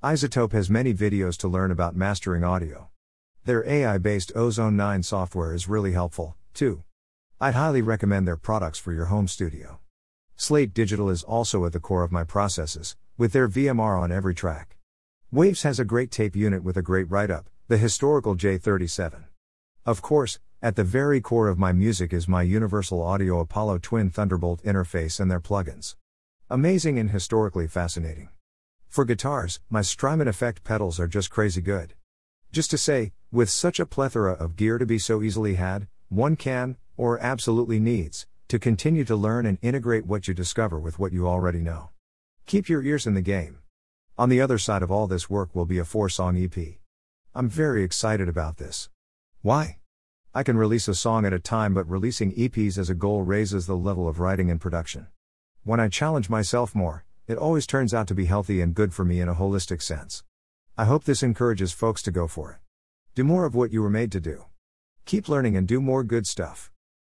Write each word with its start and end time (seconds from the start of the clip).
iZotope 0.00 0.52
has 0.52 0.70
many 0.70 0.94
videos 0.94 1.36
to 1.36 1.48
learn 1.48 1.72
about 1.72 1.96
mastering 1.96 2.44
audio. 2.44 2.88
Their 3.44 3.68
AI 3.68 3.98
based 3.98 4.30
Ozone 4.36 4.76
9 4.76 5.02
software 5.02 5.52
is 5.52 5.68
really 5.68 5.90
helpful, 5.90 6.36
too. 6.54 6.84
I'd 7.40 7.54
highly 7.54 7.82
recommend 7.82 8.24
their 8.24 8.36
products 8.36 8.78
for 8.78 8.92
your 8.92 9.06
home 9.06 9.26
studio. 9.26 9.80
Slate 10.36 10.72
Digital 10.72 11.10
is 11.10 11.24
also 11.24 11.64
at 11.64 11.72
the 11.72 11.80
core 11.80 12.04
of 12.04 12.12
my 12.12 12.22
processes, 12.22 12.94
with 13.16 13.32
their 13.32 13.48
VMR 13.48 14.00
on 14.00 14.12
every 14.12 14.36
track. 14.36 14.76
Waves 15.32 15.64
has 15.64 15.80
a 15.80 15.84
great 15.84 16.12
tape 16.12 16.36
unit 16.36 16.62
with 16.62 16.76
a 16.76 16.82
great 16.82 17.10
write 17.10 17.32
up, 17.32 17.50
the 17.66 17.76
historical 17.76 18.36
J37. 18.36 19.24
Of 19.84 20.00
course, 20.00 20.38
at 20.62 20.76
the 20.76 20.84
very 20.84 21.20
core 21.20 21.48
of 21.48 21.58
my 21.58 21.72
music 21.72 22.12
is 22.12 22.28
my 22.28 22.42
Universal 22.42 23.02
Audio 23.02 23.40
Apollo 23.40 23.78
Twin 23.78 24.10
Thunderbolt 24.10 24.62
interface 24.62 25.18
and 25.18 25.28
their 25.28 25.40
plugins. 25.40 25.96
Amazing 26.48 27.00
and 27.00 27.10
historically 27.10 27.66
fascinating. 27.66 28.28
For 28.98 29.04
guitars, 29.04 29.60
my 29.70 29.80
Strymon 29.80 30.26
effect 30.26 30.64
pedals 30.64 30.98
are 30.98 31.06
just 31.06 31.30
crazy 31.30 31.60
good. 31.60 31.94
Just 32.50 32.68
to 32.72 32.76
say, 32.76 33.12
with 33.30 33.48
such 33.48 33.78
a 33.78 33.86
plethora 33.86 34.32
of 34.32 34.56
gear 34.56 34.76
to 34.76 34.84
be 34.84 34.98
so 34.98 35.22
easily 35.22 35.54
had, 35.54 35.86
one 36.08 36.34
can, 36.34 36.76
or 36.96 37.16
absolutely 37.20 37.78
needs, 37.78 38.26
to 38.48 38.58
continue 38.58 39.04
to 39.04 39.14
learn 39.14 39.46
and 39.46 39.56
integrate 39.62 40.04
what 40.04 40.26
you 40.26 40.34
discover 40.34 40.80
with 40.80 40.98
what 40.98 41.12
you 41.12 41.28
already 41.28 41.60
know. 41.60 41.90
Keep 42.46 42.68
your 42.68 42.82
ears 42.82 43.06
in 43.06 43.14
the 43.14 43.22
game. 43.22 43.60
On 44.18 44.30
the 44.30 44.40
other 44.40 44.58
side 44.58 44.82
of 44.82 44.90
all 44.90 45.06
this 45.06 45.30
work 45.30 45.54
will 45.54 45.64
be 45.64 45.78
a 45.78 45.84
four 45.84 46.08
song 46.08 46.36
EP. 46.36 46.58
I'm 47.36 47.48
very 47.48 47.84
excited 47.84 48.28
about 48.28 48.56
this. 48.56 48.90
Why? 49.42 49.78
I 50.34 50.42
can 50.42 50.58
release 50.58 50.88
a 50.88 50.94
song 50.96 51.24
at 51.24 51.32
a 51.32 51.38
time, 51.38 51.72
but 51.72 51.88
releasing 51.88 52.32
EPs 52.32 52.76
as 52.76 52.90
a 52.90 52.94
goal 52.94 53.22
raises 53.22 53.68
the 53.68 53.76
level 53.76 54.08
of 54.08 54.18
writing 54.18 54.50
and 54.50 54.60
production. 54.60 55.06
When 55.62 55.78
I 55.78 55.86
challenge 55.86 56.28
myself 56.28 56.74
more, 56.74 57.04
it 57.28 57.36
always 57.36 57.66
turns 57.66 57.92
out 57.92 58.08
to 58.08 58.14
be 58.14 58.24
healthy 58.24 58.62
and 58.62 58.74
good 58.74 58.94
for 58.94 59.04
me 59.04 59.20
in 59.20 59.28
a 59.28 59.34
holistic 59.34 59.82
sense. 59.82 60.24
I 60.78 60.86
hope 60.86 61.04
this 61.04 61.22
encourages 61.22 61.72
folks 61.72 62.02
to 62.04 62.10
go 62.10 62.26
for 62.26 62.52
it. 62.52 62.58
Do 63.14 63.22
more 63.22 63.44
of 63.44 63.54
what 63.54 63.70
you 63.70 63.82
were 63.82 63.90
made 63.90 64.10
to 64.12 64.20
do. 64.20 64.46
Keep 65.04 65.28
learning 65.28 65.54
and 65.54 65.68
do 65.68 65.78
more 65.80 66.02
good 66.02 66.26
stuff. 66.26 66.72